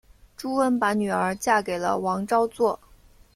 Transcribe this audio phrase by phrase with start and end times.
[0.35, 2.79] 朱温把女儿嫁给了王昭祚。